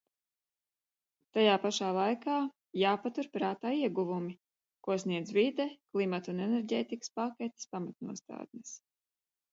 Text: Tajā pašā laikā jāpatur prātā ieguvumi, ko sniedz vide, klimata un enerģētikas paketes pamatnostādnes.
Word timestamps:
Tajā 1.37 1.57
pašā 1.65 1.89
laikā 1.97 2.37
jāpatur 2.83 3.29
prātā 3.37 3.73
ieguvumi, 3.81 4.33
ko 4.87 4.97
sniedz 5.05 5.37
vide, 5.39 5.69
klimata 5.93 6.35
un 6.35 6.43
enerģētikas 6.47 7.17
paketes 7.21 7.71
pamatnostādnes. 7.77 8.77